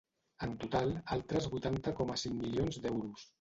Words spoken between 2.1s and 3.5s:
cinc milions d’euros.